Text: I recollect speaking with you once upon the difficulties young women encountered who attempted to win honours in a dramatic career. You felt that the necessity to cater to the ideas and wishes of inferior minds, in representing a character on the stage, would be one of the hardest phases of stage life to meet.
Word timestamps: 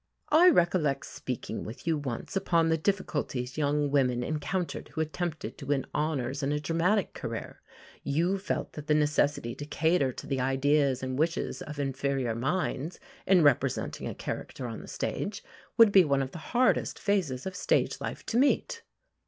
I 0.31 0.49
recollect 0.49 1.05
speaking 1.05 1.63
with 1.63 1.85
you 1.85 1.95
once 1.95 2.35
upon 2.35 2.69
the 2.69 2.75
difficulties 2.79 3.55
young 3.59 3.91
women 3.91 4.23
encountered 4.23 4.87
who 4.87 5.01
attempted 5.01 5.59
to 5.59 5.67
win 5.67 5.85
honours 5.93 6.41
in 6.41 6.51
a 6.51 6.59
dramatic 6.59 7.13
career. 7.13 7.61
You 8.01 8.39
felt 8.39 8.73
that 8.73 8.87
the 8.87 8.95
necessity 8.95 9.53
to 9.53 9.63
cater 9.63 10.11
to 10.11 10.25
the 10.25 10.39
ideas 10.39 11.03
and 11.03 11.19
wishes 11.19 11.61
of 11.61 11.77
inferior 11.79 12.33
minds, 12.33 12.99
in 13.27 13.43
representing 13.43 14.07
a 14.07 14.15
character 14.15 14.65
on 14.65 14.81
the 14.81 14.87
stage, 14.87 15.43
would 15.77 15.91
be 15.91 16.03
one 16.03 16.23
of 16.23 16.31
the 16.31 16.39
hardest 16.57 16.97
phases 16.97 17.45
of 17.45 17.55
stage 17.55 18.01
life 18.01 18.25
to 18.25 18.37
meet. 18.39 18.81